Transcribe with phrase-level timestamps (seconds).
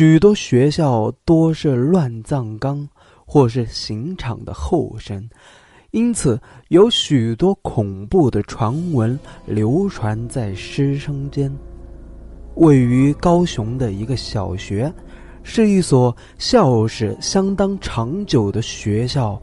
[0.00, 2.88] 许多学校多是乱葬岗
[3.26, 5.28] 或是刑场的后身，
[5.90, 11.54] 因此有许多恐怖的传闻流传在师生间。
[12.54, 14.90] 位于高雄的一个小学，
[15.42, 19.38] 是一所校史相当长久的学校，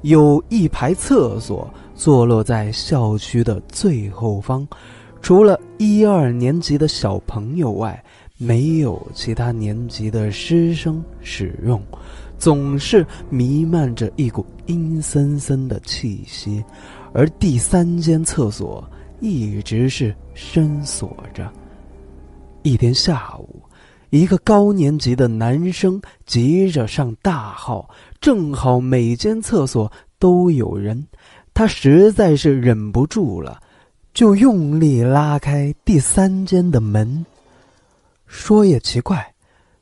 [0.00, 4.66] 有一排厕所坐落在校区的最后方，
[5.20, 8.02] 除了一二年级的小朋友外，
[8.40, 11.82] 没有其他年级的师生使用，
[12.38, 16.64] 总是弥漫着一股阴森森的气息，
[17.12, 18.88] 而第三间厕所
[19.20, 21.52] 一直是深锁着。
[22.62, 23.60] 一天下午，
[24.10, 31.04] 一个高年级的男生急着上大号，正好每间厕所都有人，
[31.52, 33.60] 他实在是忍不住了，
[34.14, 37.26] 就用力拉开第三间的门。
[38.28, 39.34] 说也奇怪，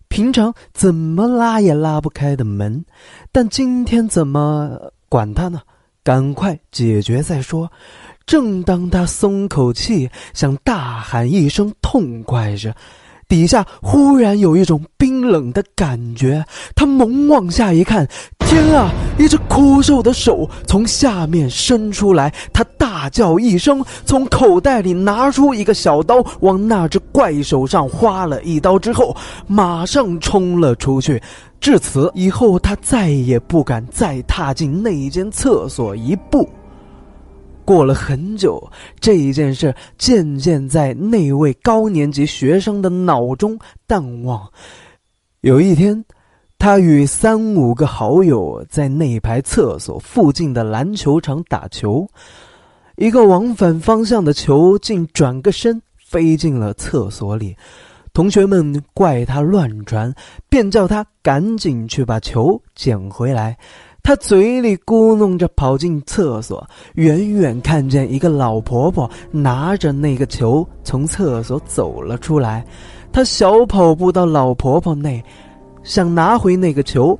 [0.09, 2.85] 平常怎么拉也拉不开的门，
[3.31, 5.61] 但今天怎么管他呢？
[6.03, 7.71] 赶快解决再说。
[8.25, 12.73] 正当他松口气，想大喊一声痛快时，
[13.29, 16.45] 底下忽然有一种冰冷的感觉。
[16.75, 18.09] 他猛往下一看，
[18.57, 18.91] 天啊！
[19.19, 29.15] 一只枯瘦的手从下面伸出来，他大叫一声，从口袋里拿出一个小刀，往那只怪手上划了一刀之后，
[29.47, 31.23] 马上冲了出去。
[31.61, 36.49] 至此以后，他再也不敢再踏进那间厕所一步。
[37.63, 38.67] 过了很久，
[38.99, 44.49] 这一件事渐渐在那位高年级学生的脑中淡忘。
[45.43, 46.03] 有一天，
[46.59, 52.07] 他与三五个好友在那排厕所附近的篮球场打球，
[52.97, 57.57] 一个往反方向的球竟转个身飞进了厕所里。
[58.13, 60.13] 同学们怪他乱传，
[60.49, 63.57] 便叫他赶紧去把球捡回来。
[64.03, 72.65] 他嘴里咕哝着跑进厕所，远远看见一个老婆婆拿着那个球从厕所走了出来。
[73.13, 75.23] 他小跑步到老婆婆那，
[75.87, 77.19] 想拿回那个球。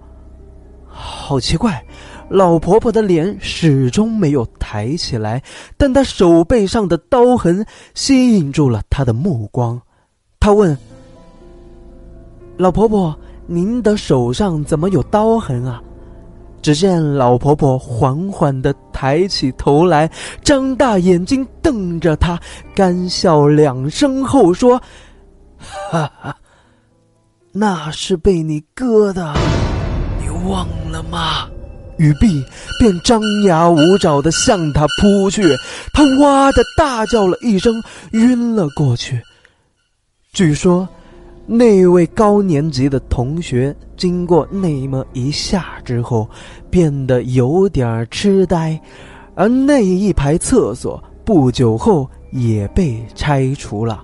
[0.89, 1.83] 好奇怪，
[2.29, 5.43] 老婆婆的脸始终没有抬起来，
[5.77, 9.81] 但她手背上的刀痕吸引住了他的目光。
[10.41, 10.77] 他问
[12.59, 13.17] ：“老婆婆，
[13.47, 15.83] 您的手上怎么有刀痕啊？”
[16.63, 20.11] 只见老婆婆缓缓的抬起头来，
[20.43, 22.41] 张大眼睛瞪着他，
[22.75, 24.81] 干笑两声后说
[25.57, 26.37] ：“哈哈，
[27.59, 29.35] 那是被你割的，
[30.21, 31.49] 你忘了吗？”
[31.97, 32.45] 雨碧，
[32.79, 35.43] 便张牙舞爪的向他扑去，
[35.95, 39.21] 他哇的大叫了一声，晕了过去。
[40.33, 40.87] 据说。
[41.49, 46.29] 那位高年级的同学经过那么一下之后，
[46.69, 48.77] 变得有点痴呆，
[49.37, 54.03] 而那一排厕所不久后也被拆除了。